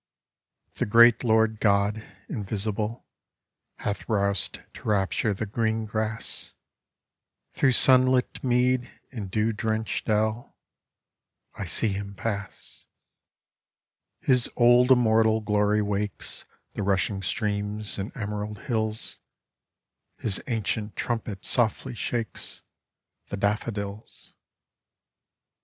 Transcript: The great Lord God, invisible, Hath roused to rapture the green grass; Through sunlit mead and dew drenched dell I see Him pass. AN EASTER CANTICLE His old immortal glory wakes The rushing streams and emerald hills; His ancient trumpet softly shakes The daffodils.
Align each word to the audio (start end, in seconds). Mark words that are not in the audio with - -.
The 0.73 0.87
great 0.87 1.23
Lord 1.23 1.59
God, 1.59 2.03
invisible, 2.27 3.05
Hath 3.75 4.09
roused 4.09 4.57
to 4.73 4.89
rapture 4.89 5.31
the 5.31 5.45
green 5.45 5.85
grass; 5.85 6.55
Through 7.53 7.73
sunlit 7.73 8.43
mead 8.43 8.89
and 9.11 9.29
dew 9.29 9.53
drenched 9.53 10.07
dell 10.07 10.57
I 11.53 11.65
see 11.65 11.89
Him 11.89 12.15
pass. 12.15 12.87
AN 14.23 14.23
EASTER 14.23 14.25
CANTICLE 14.25 14.33
His 14.33 14.49
old 14.55 14.91
immortal 14.91 15.39
glory 15.39 15.83
wakes 15.83 16.45
The 16.73 16.81
rushing 16.81 17.21
streams 17.21 17.99
and 17.99 18.11
emerald 18.17 18.57
hills; 18.63 19.19
His 20.17 20.41
ancient 20.47 20.95
trumpet 20.95 21.45
softly 21.45 21.93
shakes 21.93 22.63
The 23.29 23.37
daffodils. 23.37 24.33